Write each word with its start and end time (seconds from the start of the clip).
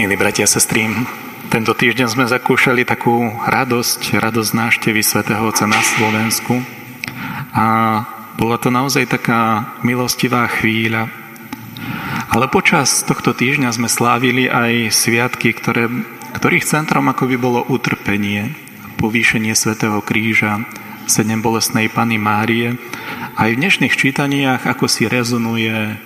Milí 0.00 0.16
bratia 0.16 0.48
a 0.48 0.54
sestry, 0.56 0.88
tento 1.52 1.76
týždeň 1.76 2.08
sme 2.08 2.24
zakúšali 2.24 2.88
takú 2.88 3.20
radosť, 3.44 4.16
radosť 4.16 4.50
náštevy 4.56 5.04
svätého 5.04 5.44
Otca 5.44 5.68
na 5.68 5.76
Slovensku. 5.76 6.56
A 7.52 7.66
bola 8.40 8.56
to 8.56 8.72
naozaj 8.72 9.04
taká 9.04 9.76
milostivá 9.84 10.48
chvíľa. 10.48 11.12
Ale 12.32 12.48
počas 12.48 13.04
tohto 13.04 13.36
týždňa 13.36 13.76
sme 13.76 13.92
slávili 13.92 14.48
aj 14.48 14.88
sviatky, 14.88 15.52
ktoré, 15.52 15.92
ktorých 16.32 16.64
centrom 16.64 17.04
ako 17.12 17.28
by 17.28 17.36
bolo 17.36 17.60
utrpenie, 17.68 18.56
povýšenie 18.96 19.52
svätého 19.52 20.00
kríža, 20.00 20.64
sedem 21.12 21.44
bolestnej 21.44 21.92
Pany 21.92 22.16
Márie. 22.16 22.80
Aj 23.36 23.52
v 23.52 23.60
dnešných 23.60 23.92
čítaniach 23.92 24.64
ako 24.64 24.88
si 24.88 25.04
rezonuje 25.04 26.00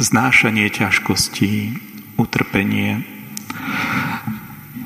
znášanie 0.00 0.72
ťažkostí, 0.72 1.91
utrpenie. 2.22 3.02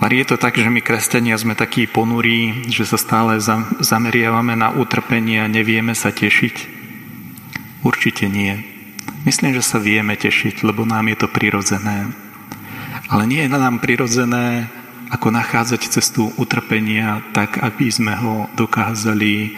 A 0.01 0.09
je 0.09 0.25
to 0.25 0.41
tak, 0.41 0.57
že 0.57 0.71
my 0.71 0.81
kresťania 0.81 1.37
sme 1.37 1.53
takí 1.53 1.85
ponurí, 1.85 2.69
že 2.73 2.89
sa 2.89 2.97
stále 2.97 3.37
zameriavame 3.83 4.57
na 4.57 4.73
utrpenie 4.73 5.45
a 5.45 5.51
nevieme 5.51 5.93
sa 5.93 6.15
tešiť? 6.15 6.73
Určite 7.85 8.31
nie. 8.31 8.55
Myslím, 9.27 9.53
že 9.59 9.67
sa 9.67 9.83
vieme 9.83 10.15
tešiť, 10.15 10.63
lebo 10.63 10.87
nám 10.87 11.11
je 11.11 11.17
to 11.19 11.29
prirodzené. 11.29 12.09
Ale 13.11 13.27
nie 13.27 13.43
je 13.45 13.51
nám 13.51 13.83
prirodzené, 13.83 14.71
ako 15.11 15.31
nachádzať 15.31 15.91
cestu 15.91 16.31
utrpenia 16.39 17.23
tak, 17.31 17.63
aby 17.63 17.91
sme 17.91 18.15
ho 18.19 18.51
dokázali 18.55 19.55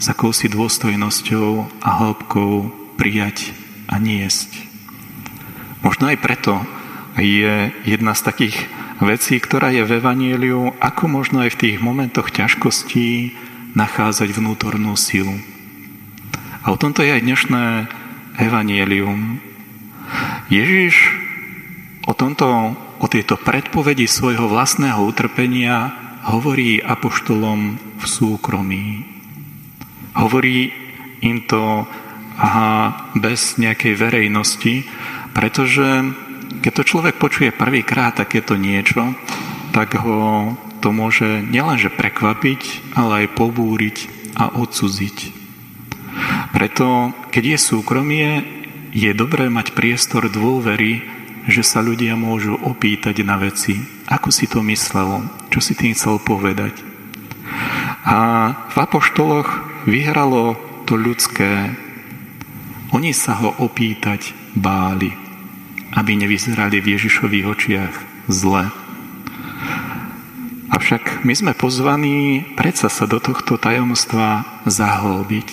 s 0.00 0.06
akousi 0.08 0.48
dôstojnosťou 0.48 1.80
a 1.84 1.88
hĺbkou 2.00 2.52
prijať 2.96 3.52
a 3.88 4.00
niesť. 4.00 4.48
Možno 5.80 6.12
aj 6.12 6.20
preto, 6.20 6.60
je 7.20 7.70
jedna 7.84 8.16
z 8.16 8.22
takých 8.24 8.56
vecí, 9.00 9.36
ktorá 9.40 9.72
je 9.72 9.84
v 9.84 10.00
Evanieliu, 10.00 10.72
ako 10.80 11.08
možno 11.08 11.44
aj 11.44 11.56
v 11.56 11.60
tých 11.60 11.76
momentoch 11.78 12.32
ťažkostí 12.32 13.36
nachádzať 13.76 14.28
vnútornú 14.34 14.96
silu. 14.98 15.36
A 16.60 16.72
o 16.72 16.76
tomto 16.76 17.00
je 17.00 17.16
aj 17.16 17.24
dnešné 17.24 17.64
Evanielium. 18.40 19.40
Ježiš 20.52 21.14
o, 22.04 22.12
tomto, 22.12 22.76
o 22.76 23.06
tejto 23.06 23.38
predpovedi 23.40 24.04
svojho 24.04 24.50
vlastného 24.50 25.00
utrpenia 25.04 25.92
hovorí 26.28 26.82
apoštolom 26.82 27.80
v 27.96 28.04
súkromí. 28.04 28.86
Hovorí 30.16 30.72
im 31.24 31.44
to 31.48 31.86
aha, 32.36 33.12
bez 33.16 33.60
nejakej 33.60 33.94
verejnosti, 33.96 34.84
pretože 35.36 36.12
keď 36.60 36.72
to 36.76 36.82
človek 36.84 37.16
počuje 37.16 37.56
prvýkrát 37.56 38.20
takéto 38.20 38.54
niečo, 38.54 39.16
tak 39.72 39.96
ho 39.96 40.52
to 40.84 40.92
môže 40.92 41.44
nielenže 41.48 41.88
prekvapiť, 41.92 42.92
ale 42.96 43.24
aj 43.24 43.36
pobúriť 43.36 43.96
a 44.36 44.52
odsudziť. 44.52 45.16
Preto, 46.52 47.16
keď 47.32 47.56
je 47.56 47.58
súkromie, 47.58 48.28
je 48.92 49.10
dobré 49.16 49.48
mať 49.48 49.72
priestor 49.72 50.28
dôvery, 50.28 51.00
že 51.48 51.64
sa 51.64 51.80
ľudia 51.80 52.18
môžu 52.20 52.60
opýtať 52.60 53.24
na 53.24 53.40
veci. 53.40 53.80
Ako 54.10 54.28
si 54.28 54.44
to 54.44 54.60
myslelo? 54.66 55.24
Čo 55.48 55.64
si 55.64 55.72
tým 55.72 55.96
chcel 55.96 56.20
povedať? 56.20 56.76
A 58.04 58.18
v 58.68 58.76
apoštoloch 58.76 59.48
vyhralo 59.88 60.58
to 60.84 60.98
ľudské. 60.98 61.72
Oni 62.92 63.14
sa 63.14 63.38
ho 63.38 63.54
opýtať 63.62 64.34
báli 64.52 65.29
aby 65.94 66.12
nevyzerali 66.14 66.78
v 66.78 66.98
Ježišových 66.98 67.46
očiach 67.46 67.94
zle. 68.30 68.70
Avšak 70.70 71.26
my 71.26 71.34
sme 71.34 71.52
pozvaní 71.58 72.46
predsa 72.54 72.86
sa 72.86 73.10
do 73.10 73.18
tohto 73.18 73.58
tajomstva 73.58 74.46
zahlbiť. 74.70 75.48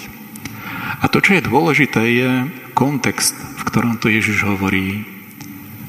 A 1.01 1.09
to, 1.09 1.21
čo 1.21 1.37
je 1.37 1.47
dôležité, 1.49 2.01
je 2.05 2.29
kontext, 2.77 3.33
v 3.33 3.61
ktorom 3.65 3.97
to 3.97 4.13
Ježiš 4.13 4.45
hovorí. 4.45 5.05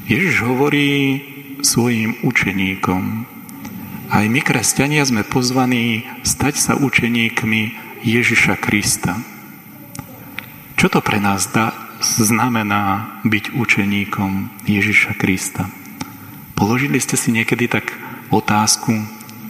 Ježiš 0.09 0.41
hovorí 0.41 1.21
svojim 1.61 2.17
učeníkom. 2.25 3.29
Aj 4.09 4.25
my, 4.25 4.41
kresťania, 4.41 5.05
sme 5.05 5.21
pozvaní 5.21 6.09
stať 6.25 6.57
sa 6.57 6.73
učeníkmi 6.73 7.61
Ježiša 8.01 8.57
Krista. 8.57 9.21
Čo 10.73 10.89
to 10.89 10.99
pre 11.05 11.21
nás 11.21 11.45
dá, 11.53 11.88
znamená 11.99 13.19
byť 13.27 13.55
učeníkom 13.55 14.63
Ježiša 14.65 15.19
Krista. 15.19 15.67
Položili 16.55 16.99
ste 16.99 17.15
si 17.15 17.31
niekedy 17.31 17.67
tak 17.67 17.91
otázku, 18.31 18.91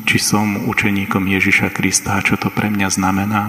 či 0.06 0.18
som 0.18 0.70
učeníkom 0.70 1.26
Ježiša 1.30 1.70
Krista 1.74 2.18
a 2.18 2.26
čo 2.26 2.38
to 2.38 2.50
pre 2.50 2.74
mňa 2.74 2.90
znamená? 2.90 3.44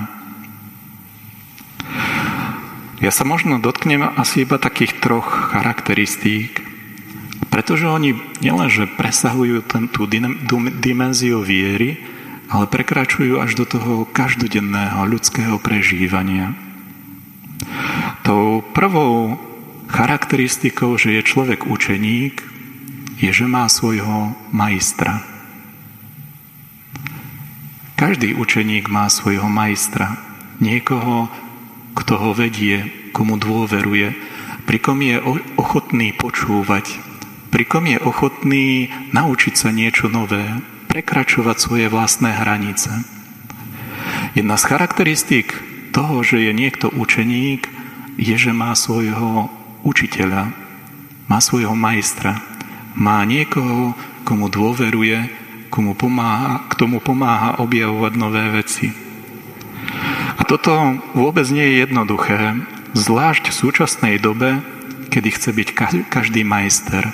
Ja 3.00 3.08
sa 3.08 3.24
možno 3.24 3.56
dotknem 3.56 4.04
asi 4.04 4.44
iba 4.44 4.60
takých 4.60 5.00
troch 5.00 5.56
charakteristík, 5.56 6.60
pretože 7.48 7.88
oni 7.88 8.12
nielenže 8.44 8.84
presahujú 8.84 9.64
ten, 9.64 9.88
tú 9.88 10.04
dimenziu 10.84 11.40
viery, 11.40 11.96
ale 12.52 12.68
prekračujú 12.68 13.40
až 13.40 13.56
do 13.56 13.64
toho 13.64 14.04
každodenného 14.04 15.00
ľudského 15.08 15.56
prežívania. 15.56 16.52
Tou 18.20 18.60
prvou 18.60 19.40
charakteristikou, 19.88 20.94
že 21.00 21.18
je 21.18 21.22
človek 21.24 21.66
učeník, 21.66 22.44
je, 23.20 23.30
že 23.32 23.44
má 23.44 23.68
svojho 23.68 24.32
majstra. 24.52 25.24
Každý 28.00 28.32
učeník 28.32 28.88
má 28.88 29.12
svojho 29.12 29.44
majstra. 29.44 30.16
Niekoho, 30.56 31.28
kto 31.92 32.16
ho 32.16 32.30
vedie, 32.32 32.88
komu 33.12 33.36
dôveruje, 33.36 34.16
pri 34.64 34.78
kom 34.80 35.04
je 35.04 35.20
ochotný 35.60 36.16
počúvať, 36.16 36.96
pri 37.52 37.64
kom 37.68 37.84
je 37.84 37.98
ochotný 38.00 38.88
naučiť 39.12 39.54
sa 39.56 39.68
niečo 39.74 40.08
nové, 40.08 40.46
prekračovať 40.88 41.56
svoje 41.58 41.86
vlastné 41.90 42.30
hranice. 42.40 43.04
Jedna 44.32 44.56
z 44.56 44.64
charakteristík 44.64 45.48
toho, 45.90 46.22
že 46.22 46.40
je 46.40 46.52
niekto 46.54 46.88
učeník, 46.88 47.79
je, 48.20 48.36
že 48.36 48.52
má 48.52 48.76
svojho 48.76 49.48
učiteľa, 49.80 50.52
má 51.24 51.38
svojho 51.40 51.72
majstra, 51.72 52.44
má 52.92 53.24
niekoho, 53.24 53.96
komu 54.28 54.52
dôveruje, 54.52 55.32
komu 55.72 55.96
pomáha, 55.96 56.68
k 56.68 56.76
tomu 56.76 57.00
pomáha 57.00 57.56
objavovať 57.64 58.12
nové 58.20 58.44
veci. 58.52 58.92
A 60.36 60.44
toto 60.44 61.00
vôbec 61.16 61.48
nie 61.48 61.64
je 61.64 61.80
jednoduché, 61.88 62.60
zvlášť 62.92 63.48
v 63.48 63.58
súčasnej 63.64 64.14
dobe, 64.20 64.60
kedy 65.08 65.28
chce 65.32 65.50
byť 65.56 65.68
každý 66.12 66.44
majster. 66.44 67.08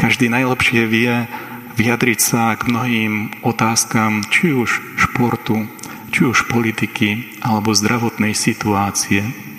Každý 0.00 0.26
najlepšie 0.26 0.82
vie 0.90 1.30
vyjadriť 1.78 2.18
sa 2.18 2.58
k 2.58 2.68
mnohým 2.68 3.12
otázkam, 3.46 4.26
či 4.28 4.50
už 4.50 4.82
športu, 4.98 5.70
či 6.10 6.26
už 6.26 6.50
politiky 6.50 7.38
alebo 7.40 7.72
zdravotnej 7.72 8.34
situácie. 8.34 9.51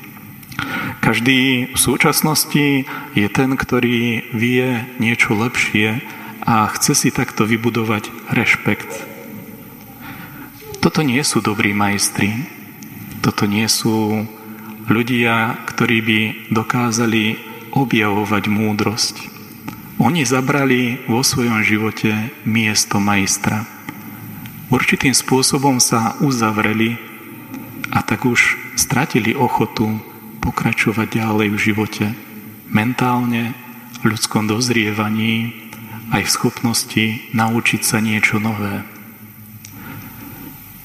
Každý 1.04 1.76
v 1.76 1.78
súčasnosti 1.78 2.88
je 3.12 3.28
ten, 3.28 3.60
ktorý 3.60 4.32
vie 4.32 4.88
niečo 5.04 5.36
lepšie 5.36 6.00
a 6.48 6.72
chce 6.72 6.96
si 6.96 7.10
takto 7.12 7.44
vybudovať 7.44 8.32
rešpekt. 8.32 8.88
Toto 10.80 11.04
nie 11.04 11.20
sú 11.28 11.44
dobrí 11.44 11.76
majstri. 11.76 12.48
Toto 13.20 13.44
nie 13.44 13.68
sú 13.68 14.24
ľudia, 14.88 15.60
ktorí 15.68 15.98
by 16.00 16.20
dokázali 16.56 17.36
objavovať 17.76 18.44
múdrosť. 18.48 19.16
Oni 20.00 20.24
zabrali 20.24 21.04
vo 21.12 21.20
svojom 21.20 21.60
živote 21.68 22.32
miesto 22.48 23.04
majstra 23.04 23.68
určitým 24.74 25.14
spôsobom 25.14 25.78
sa 25.78 26.18
uzavreli 26.18 26.98
a 27.94 28.02
tak 28.02 28.26
už 28.26 28.58
stratili 28.74 29.38
ochotu 29.38 30.02
pokračovať 30.44 31.24
ďalej 31.24 31.48
v 31.56 31.58
živote 31.58 32.06
mentálne, 32.68 33.56
v 34.04 34.12
ľudskom 34.12 34.52
dozrievaní, 34.52 35.56
aj 36.12 36.28
v 36.28 36.34
schopnosti 36.36 37.06
naučiť 37.32 37.82
sa 37.82 38.04
niečo 38.04 38.44
nové. 38.44 38.84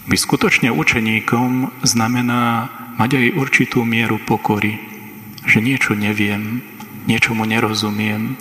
Byť 0.07 0.21
skutočne 0.23 0.69
učeníkom 0.71 1.83
znamená 1.83 2.71
mať 2.97 3.11
aj 3.19 3.27
určitú 3.35 3.83
mieru 3.83 4.23
pokory, 4.23 4.79
že 5.43 5.59
niečo 5.59 5.99
neviem, 5.99 6.63
niečomu 7.11 7.43
nerozumiem, 7.43 8.39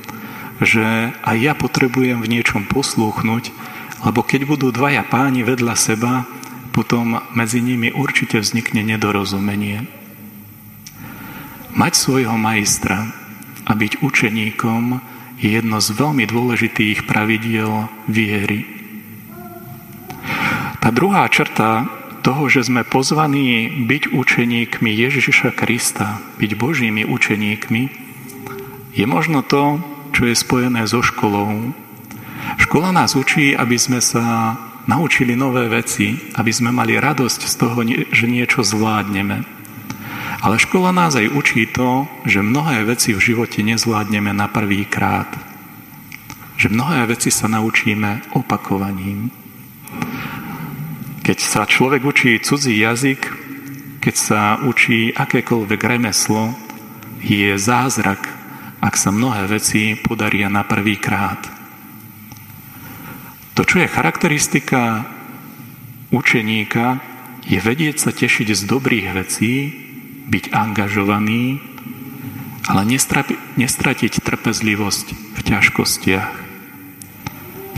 že 0.61 1.11
aj 1.25 1.37
ja 1.41 1.53
potrebujem 1.57 2.21
v 2.21 2.29
niečom 2.29 2.69
poslúchnuť 2.69 3.51
lebo 4.05 4.21
keď 4.21 4.45
budú 4.45 4.69
dvaja 4.69 5.01
páni 5.01 5.41
vedľa 5.41 5.73
seba, 5.73 6.29
potom 6.69 7.17
medzi 7.33 7.57
nimi 7.57 7.89
určite 7.89 8.37
vznikne 8.37 8.85
nedorozumenie. 8.85 9.89
Mať 11.77 11.93
svojho 11.93 12.33
majstra 12.41 13.05
a 13.61 13.71
byť 13.77 14.01
učeníkom 14.01 14.97
je 15.37 15.61
jedno 15.61 15.77
z 15.77 15.93
veľmi 15.93 16.25
dôležitých 16.25 17.05
pravidiel 17.05 17.85
viery. 18.09 18.65
Tá 20.81 20.89
druhá 20.89 21.29
črta 21.29 21.85
toho, 22.25 22.49
že 22.49 22.65
sme 22.65 22.81
pozvaní 22.81 23.69
byť 23.85 24.09
učeníkmi 24.09 24.89
Ježiša 24.89 25.53
Krista, 25.53 26.17
byť 26.41 26.51
Božími 26.57 27.05
učeníkmi, 27.05 27.83
je 28.97 29.05
možno 29.05 29.45
to, 29.45 29.77
čo 30.17 30.25
je 30.25 30.33
spojené 30.33 30.89
so 30.89 31.05
školou. 31.05 31.77
Škola 32.57 32.89
nás 32.89 33.13
učí, 33.13 33.53
aby 33.53 33.77
sme 33.77 34.01
sa 34.01 34.57
naučili 34.89 35.37
nové 35.37 35.69
veci, 35.69 36.17
aby 36.33 36.49
sme 36.49 36.73
mali 36.73 36.97
radosť 36.97 37.41
z 37.45 37.53
toho, 37.53 37.79
že 38.09 38.25
niečo 38.25 38.65
zvládneme. 38.65 39.56
Ale 40.37 40.61
škola 40.61 40.93
nás 40.93 41.17
aj 41.17 41.33
učí 41.33 41.65
to, 41.65 42.05
že 42.21 42.45
mnohé 42.45 42.85
veci 42.85 43.17
v 43.17 43.23
živote 43.23 43.65
nezvládneme 43.65 44.29
na 44.37 44.45
prvý 44.45 44.85
krát. 44.85 45.29
Že 46.61 46.73
mnohé 46.73 47.09
veci 47.09 47.33
sa 47.33 47.49
naučíme 47.49 48.37
opakovaním. 48.37 49.33
Keď 51.25 51.37
sa 51.41 51.65
človek 51.65 52.05
učí 52.05 52.37
cudzí 52.37 52.77
jazyk, 52.77 53.21
keď 53.97 54.15
sa 54.15 54.41
učí 54.61 55.11
akékoľvek 55.11 55.81
remeslo, 55.83 56.53
je 57.19 57.57
zázrak, 57.57 58.29
ak 58.77 58.93
sa 58.93 59.09
mnohé 59.09 59.49
veci 59.49 59.97
podaria 59.97 60.47
na 60.53 60.61
prvý 60.61 61.01
krát. 61.01 61.41
To, 63.57 63.65
čo 63.65 63.81
je 63.81 63.89
charakteristika 63.89 65.01
učeníka, 66.13 67.01
je 67.49 67.57
vedieť 67.57 67.95
sa 67.97 68.11
tešiť 68.13 68.53
z 68.53 68.61
dobrých 68.69 69.07
vecí, 69.17 69.86
byť 70.27 70.51
angažovaný, 70.51 71.59
ale 72.67 72.83
nestratiť 73.55 74.13
trpezlivosť 74.19 75.07
v 75.35 75.39
ťažkostiach. 75.39 76.29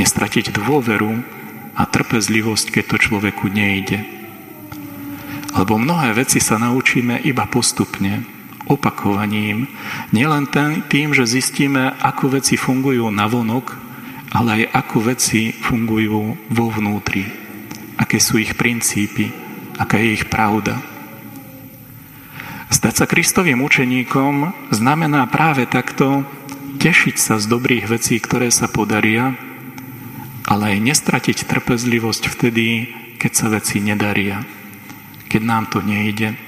Nestratiť 0.02 0.56
dôveru 0.56 1.14
a 1.78 1.84
trpezlivosť, 1.86 2.74
keď 2.74 2.84
to 2.90 2.98
človeku 2.98 3.48
nejde. 3.54 4.02
Lebo 5.54 5.78
mnohé 5.78 6.18
veci 6.18 6.42
sa 6.42 6.58
naučíme 6.58 7.22
iba 7.22 7.46
postupne, 7.46 8.26
opakovaním, 8.70 9.66
nielen 10.14 10.46
tým, 10.90 11.14
že 11.14 11.26
zistíme, 11.26 11.94
ako 12.02 12.38
veci 12.38 12.54
fungujú 12.58 13.10
na 13.10 13.26
vonok, 13.26 13.78
ale 14.30 14.62
aj 14.62 14.64
ako 14.78 14.98
veci 15.10 15.50
fungujú 15.50 16.38
vo 16.54 16.66
vnútri, 16.70 17.26
aké 17.98 18.22
sú 18.22 18.38
ich 18.38 18.54
princípy, 18.54 19.34
aká 19.82 19.98
je 19.98 20.22
ich 20.22 20.26
pravda. 20.30 20.78
Stať 22.80 22.96
sa 22.96 23.12
Kristovým 23.12 23.60
učeníkom 23.60 24.56
znamená 24.72 25.28
práve 25.28 25.68
takto 25.68 26.24
tešiť 26.80 27.16
sa 27.20 27.36
z 27.36 27.52
dobrých 27.52 27.92
vecí, 27.92 28.16
ktoré 28.24 28.48
sa 28.56 28.72
podaria, 28.72 29.36
ale 30.48 30.80
aj 30.80 30.88
nestratiť 30.88 31.44
trpezlivosť 31.44 32.32
vtedy, 32.32 32.88
keď 33.20 33.32
sa 33.36 33.52
veci 33.52 33.84
nedaria, 33.84 34.48
keď 35.28 35.42
nám 35.44 35.68
to 35.68 35.84
nejde, 35.84 36.40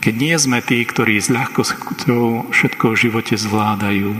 keď 0.00 0.14
nie 0.16 0.36
sme 0.40 0.64
tí, 0.64 0.80
ktorí 0.80 1.20
s 1.20 1.28
ľahkosťou 1.28 2.56
všetko 2.56 2.96
v 2.96 2.96
živote 2.96 3.36
zvládajú. 3.36 4.16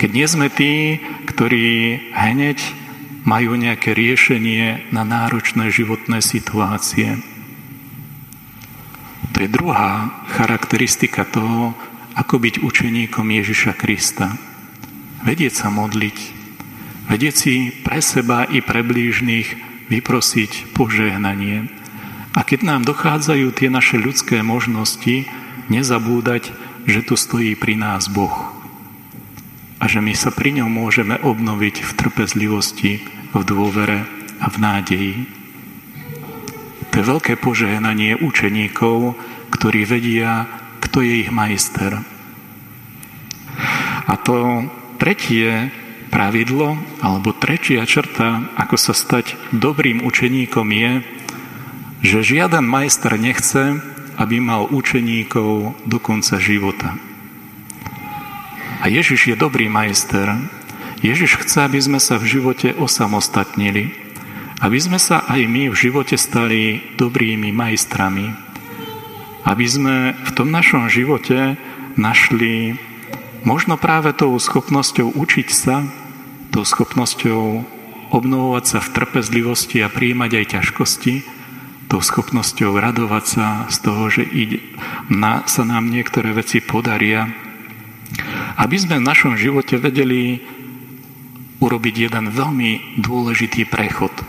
Keď 0.00 0.10
nie 0.16 0.24
sme 0.24 0.48
tí, 0.48 0.96
ktorí 1.28 2.00
hneď 2.16 2.64
majú 3.28 3.60
nejaké 3.60 3.92
riešenie 3.92 4.88
na 4.96 5.04
náročné 5.04 5.68
životné 5.68 6.24
situácie. 6.24 7.33
Je 9.44 9.52
druhá 9.52 10.24
charakteristika 10.32 11.28
toho, 11.28 11.76
ako 12.16 12.40
byť 12.40 12.64
učeníkom 12.64 13.28
Ježiša 13.28 13.76
Krista. 13.76 14.32
Vedieť 15.20 15.52
sa 15.52 15.68
modliť, 15.68 16.16
vedieť 17.12 17.34
si 17.36 17.68
pre 17.84 18.00
seba 18.00 18.48
i 18.48 18.64
pre 18.64 18.80
blížnych 18.80 19.52
vyprosiť 19.92 20.72
požehnanie, 20.72 21.68
a 22.32 22.40
keď 22.40 22.60
nám 22.64 22.88
dochádzajú 22.88 23.52
tie 23.52 23.68
naše 23.68 24.00
ľudské 24.00 24.40
možnosti, 24.40 25.28
nezabúdať, 25.68 26.48
že 26.88 27.04
tu 27.04 27.12
stojí 27.12 27.52
pri 27.52 27.76
nás 27.76 28.08
Boh. 28.08 28.48
A 29.76 29.84
že 29.84 30.00
my 30.00 30.16
sa 30.16 30.32
pri 30.32 30.56
ňom 30.56 30.72
môžeme 30.72 31.20
obnoviť 31.20 31.84
v 31.84 31.90
trpezlivosti, 32.00 32.92
v 33.36 33.40
dôvere 33.44 34.08
a 34.40 34.48
v 34.48 34.56
nádeji. 34.56 35.43
To 36.94 37.02
je 37.02 37.10
veľké 37.10 37.34
požehnanie 37.42 38.22
učeníkov, 38.22 39.18
ktorí 39.50 39.82
vedia, 39.82 40.46
kto 40.78 41.02
je 41.02 41.26
ich 41.26 41.30
majster. 41.34 42.06
A 44.06 44.14
to 44.14 44.62
tretie 45.02 45.74
pravidlo, 46.14 46.78
alebo 47.02 47.34
tretia 47.34 47.82
črta, 47.82 48.46
ako 48.54 48.78
sa 48.78 48.94
stať 48.94 49.34
dobrým 49.50 50.06
učeníkom 50.06 50.70
je, 50.70 50.92
že 52.06 52.38
žiaden 52.38 52.62
majster 52.62 53.18
nechce, 53.18 53.82
aby 54.14 54.38
mal 54.38 54.70
učeníkov 54.70 55.74
do 55.90 55.98
konca 55.98 56.38
života. 56.38 56.94
A 58.78 58.86
Ježiš 58.86 59.34
je 59.34 59.34
dobrý 59.34 59.66
majster. 59.66 60.30
Ježiš 61.02 61.42
chce, 61.42 61.66
aby 61.66 61.82
sme 61.82 61.98
sa 61.98 62.22
v 62.22 62.38
živote 62.38 62.70
osamostatnili, 62.78 64.03
aby 64.64 64.78
sme 64.80 64.96
sa 64.96 65.20
aj 65.28 65.44
my 65.44 65.68
v 65.68 65.76
živote 65.76 66.16
stali 66.16 66.80
dobrými 66.96 67.52
majstrami, 67.52 68.32
aby 69.44 69.66
sme 69.68 70.16
v 70.16 70.30
tom 70.32 70.48
našom 70.48 70.88
živote 70.88 71.60
našli 72.00 72.80
možno 73.44 73.76
práve 73.76 74.16
tou 74.16 74.32
schopnosťou 74.32 75.20
učiť 75.20 75.48
sa, 75.52 75.84
tou 76.48 76.64
schopnosťou 76.64 77.60
obnovovať 78.08 78.64
sa 78.64 78.78
v 78.80 78.92
trpezlivosti 78.96 79.84
a 79.84 79.92
príjmať 79.92 80.30
aj 80.32 80.44
ťažkosti, 80.56 81.14
tou 81.92 82.00
schopnosťou 82.00 82.72
radovať 82.80 83.24
sa 83.28 83.46
z 83.68 83.76
toho, 83.84 84.08
že 84.08 84.24
ide, 84.24 84.64
na, 85.12 85.44
sa 85.44 85.68
nám 85.68 85.92
niektoré 85.92 86.32
veci 86.32 86.64
podaria, 86.64 87.28
aby 88.56 88.76
sme 88.80 88.96
v 88.96 89.08
našom 89.12 89.36
živote 89.36 89.76
vedeli 89.76 90.40
urobiť 91.60 92.08
jeden 92.08 92.32
veľmi 92.32 92.96
dôležitý 93.04 93.68
prechod. 93.68 94.23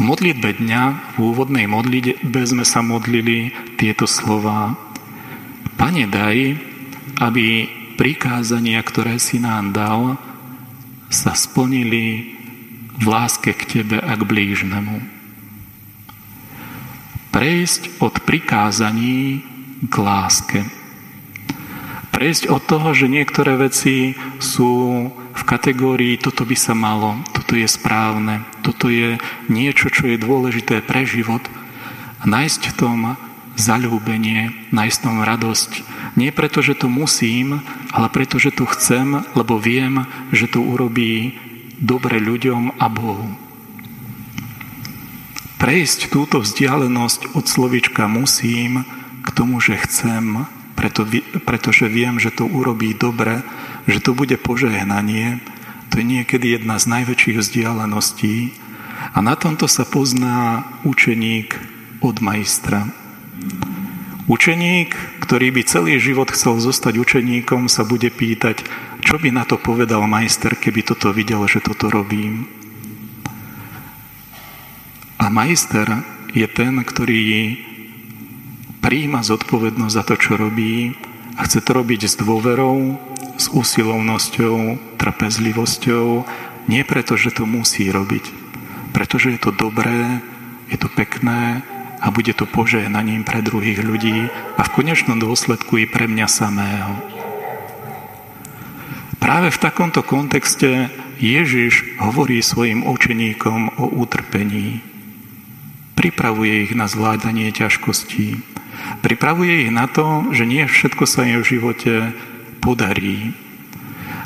Modlitbe 0.00 0.56
dňa, 0.56 0.82
v 1.14 1.16
úvodnej 1.20 1.68
modlitbe 1.68 2.40
sme 2.48 2.64
sa 2.64 2.80
modlili 2.80 3.52
tieto 3.76 4.08
slova. 4.08 4.72
Pane, 5.76 6.08
daj, 6.08 6.56
aby 7.20 7.68
prikázania, 8.00 8.80
ktoré 8.80 9.20
si 9.20 9.36
nám 9.36 9.76
dal, 9.76 10.16
sa 11.12 11.36
splnili 11.36 12.32
v 12.96 13.04
láske 13.04 13.52
k 13.52 13.84
Tebe 13.84 14.00
a 14.00 14.16
k 14.16 14.22
blížnemu 14.24 15.20
prejsť 17.30 18.02
od 18.02 18.14
prikázaní 18.26 19.42
k 19.86 19.94
láske. 19.96 20.60
Prejsť 22.20 22.52
od 22.52 22.60
toho, 22.68 22.92
že 22.92 23.08
niektoré 23.08 23.56
veci 23.56 24.12
sú 24.36 25.08
v 25.08 25.42
kategórii 25.48 26.20
toto 26.20 26.44
by 26.44 26.52
sa 26.52 26.76
malo, 26.76 27.16
toto 27.32 27.56
je 27.56 27.64
správne, 27.64 28.44
toto 28.60 28.92
je 28.92 29.16
niečo, 29.48 29.88
čo 29.88 30.04
je 30.04 30.20
dôležité 30.20 30.84
pre 30.84 31.08
život 31.08 31.40
a 32.20 32.28
nájsť 32.28 32.60
v 32.60 32.76
tom 32.76 32.98
zalúbenie, 33.56 34.52
nájsť 34.68 34.96
v 35.00 35.04
tom 35.08 35.16
radosť. 35.24 35.70
Nie 36.20 36.28
preto, 36.28 36.60
že 36.60 36.76
to 36.76 36.92
musím, 36.92 37.64
ale 37.88 38.12
preto, 38.12 38.36
že 38.36 38.52
to 38.52 38.68
chcem, 38.68 39.24
lebo 39.32 39.56
viem, 39.56 40.04
že 40.28 40.44
to 40.44 40.60
urobí 40.60 41.40
dobre 41.80 42.20
ľuďom 42.20 42.76
a 42.76 42.86
Bohu 42.92 43.32
prejsť 45.60 46.08
túto 46.08 46.40
vzdialenosť 46.40 47.36
od 47.36 47.44
slovička 47.44 48.08
musím 48.08 48.88
k 49.20 49.28
tomu, 49.28 49.60
že 49.60 49.76
chcem, 49.84 50.48
preto, 50.80 51.04
pretože 51.44 51.92
viem, 51.92 52.16
že 52.16 52.32
to 52.32 52.48
urobí 52.48 52.96
dobre, 52.96 53.44
že 53.84 54.00
to 54.00 54.16
bude 54.16 54.32
požehnanie, 54.40 55.44
to 55.92 56.00
je 56.00 56.08
niekedy 56.08 56.56
jedna 56.56 56.80
z 56.80 56.88
najväčších 56.88 57.36
vzdialeností 57.36 58.56
a 59.12 59.20
na 59.20 59.36
tomto 59.36 59.68
sa 59.68 59.84
pozná 59.84 60.64
učeník 60.88 61.52
od 62.00 62.24
majstra. 62.24 62.88
Učeník, 64.24 64.96
ktorý 65.20 65.52
by 65.52 65.62
celý 65.68 66.00
život 66.00 66.32
chcel 66.32 66.56
zostať 66.56 66.96
učeníkom, 66.96 67.68
sa 67.68 67.84
bude 67.84 68.08
pýtať, 68.08 68.64
čo 69.04 69.20
by 69.20 69.28
na 69.36 69.44
to 69.44 69.60
povedal 69.60 70.08
majster, 70.08 70.56
keby 70.56 70.80
toto 70.80 71.12
videl, 71.12 71.44
že 71.44 71.60
toto 71.60 71.92
robím. 71.92 72.48
A 75.20 75.28
majster 75.28 75.84
je 76.32 76.48
ten, 76.48 76.80
ktorý 76.80 77.20
príjima 78.90 79.22
zodpovednosť 79.22 79.94
za 79.94 80.02
to, 80.02 80.18
čo 80.18 80.34
robí 80.34 80.98
a 81.38 81.46
chce 81.46 81.62
to 81.62 81.78
robiť 81.78 82.10
s 82.10 82.18
dôverou, 82.18 82.98
s 83.38 83.46
usilovnosťou, 83.54 84.82
trpezlivosťou, 84.98 86.26
nie 86.66 86.82
preto, 86.82 87.14
že 87.14 87.30
to 87.30 87.46
musí 87.46 87.86
robiť, 87.86 88.26
pretože 88.90 89.30
je 89.30 89.38
to 89.38 89.54
dobré, 89.54 90.18
je 90.66 90.74
to 90.74 90.90
pekné 90.90 91.62
a 92.02 92.10
bude 92.10 92.34
to 92.34 92.50
požehnaním 92.50 93.22
pre 93.22 93.46
druhých 93.46 93.78
ľudí 93.78 94.26
a 94.58 94.60
v 94.66 94.74
konečnom 94.74 95.22
dôsledku 95.22 95.78
i 95.78 95.86
pre 95.86 96.10
mňa 96.10 96.26
samého. 96.26 96.98
Práve 99.22 99.54
v 99.54 99.62
takomto 99.70 100.02
kontexte 100.02 100.90
Ježiš 101.22 101.94
hovorí 102.02 102.42
svojim 102.42 102.82
učeníkom 102.82 103.78
o 103.78 103.86
utrpení. 104.02 104.82
Pripravuje 105.94 106.66
ich 106.66 106.72
na 106.74 106.90
zvládanie 106.90 107.54
ťažkostí. 107.54 108.58
Pripravuje 109.00 109.68
ich 109.68 109.72
na 109.72 109.88
to, 109.88 110.28
že 110.34 110.44
nie 110.44 110.64
všetko 110.66 111.04
sa 111.08 111.24
im 111.24 111.40
v 111.40 111.50
živote 111.56 111.92
podarí, 112.60 113.32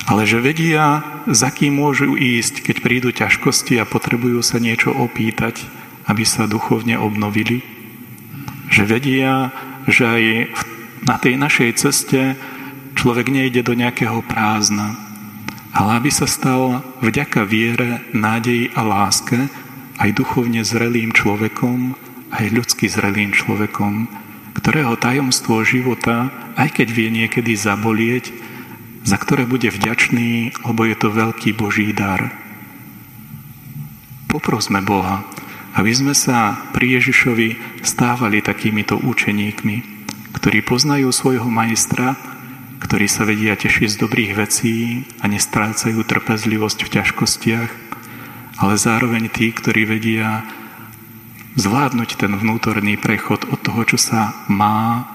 ale 0.04 0.28
že 0.28 0.42
vedia, 0.42 1.00
za 1.24 1.48
kým 1.48 1.80
môžu 1.80 2.12
ísť, 2.18 2.60
keď 2.60 2.76
prídu 2.84 3.08
ťažkosti 3.08 3.80
a 3.80 3.88
potrebujú 3.88 4.44
sa 4.44 4.60
niečo 4.60 4.92
opýtať, 4.92 5.64
aby 6.04 6.24
sa 6.28 6.44
duchovne 6.44 7.00
obnovili. 7.00 7.64
Že 8.68 8.82
vedia, 8.84 9.48
že 9.88 10.04
aj 10.04 10.24
na 11.08 11.16
tej 11.16 11.40
našej 11.40 11.70
ceste 11.80 12.36
človek 12.96 13.32
nejde 13.32 13.64
do 13.64 13.72
nejakého 13.72 14.20
prázdna, 14.24 14.96
ale 15.72 15.98
aby 15.98 16.10
sa 16.12 16.28
stal 16.28 16.84
vďaka 17.00 17.48
viere, 17.48 18.04
nádeji 18.12 18.70
a 18.76 18.84
láske 18.84 19.48
aj 19.98 20.10
duchovne 20.14 20.62
zrelým 20.66 21.14
človekom, 21.14 21.94
aj 22.34 22.44
ľudsky 22.50 22.90
zrelým 22.90 23.30
človekom, 23.30 24.10
ktorého 24.54 24.94
tajomstvo 24.96 25.66
života, 25.66 26.30
aj 26.54 26.80
keď 26.80 26.88
vie 26.94 27.08
niekedy 27.10 27.52
zabolieť, 27.58 28.30
za 29.04 29.20
ktoré 29.20 29.44
bude 29.44 29.68
vďačný, 29.68 30.56
lebo 30.64 30.88
je 30.88 30.96
to 30.96 31.12
veľký 31.12 31.52
Boží 31.52 31.92
dar. 31.92 32.32
Poprosme 34.30 34.80
Boha, 34.80 35.22
aby 35.76 35.90
sme 35.92 36.14
sa 36.16 36.56
pri 36.72 36.98
Ježišovi 36.98 37.82
stávali 37.84 38.40
takýmito 38.40 38.96
učeníkmi, 38.96 39.76
ktorí 40.32 40.64
poznajú 40.64 41.12
svojho 41.12 41.46
majstra, 41.50 42.16
ktorí 42.80 43.06
sa 43.10 43.28
vedia 43.28 43.54
tešiť 43.58 43.94
z 43.94 44.00
dobrých 44.00 44.32
vecí 44.38 45.04
a 45.20 45.28
nestrácajú 45.28 46.00
trpezlivosť 46.04 46.78
v 46.84 46.92
ťažkostiach, 47.00 47.70
ale 48.60 48.74
zároveň 48.78 49.28
tí, 49.28 49.50
ktorí 49.50 49.88
vedia 49.88 50.46
zvládnuť 51.54 52.18
ten 52.18 52.32
vnútorný 52.34 52.98
prechod 52.98 53.43
od 53.54 53.62
toho, 53.62 53.86
čo 53.86 53.98
sa 53.98 54.34
má, 54.50 55.06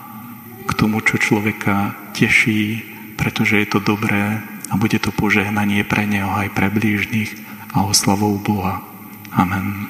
k 0.64 0.72
tomu, 0.80 1.04
čo 1.04 1.20
človeka 1.20 1.92
teší, 2.16 2.80
pretože 3.20 3.60
je 3.60 3.68
to 3.68 3.84
dobré 3.84 4.40
a 4.70 4.74
bude 4.80 4.96
to 5.02 5.12
požehnanie 5.12 5.84
pre 5.84 6.08
neho 6.08 6.32
aj 6.32 6.56
pre 6.56 6.72
blížnych 6.72 7.36
a 7.76 7.84
oslavou 7.84 8.40
Boha. 8.40 8.80
Amen. 9.36 9.90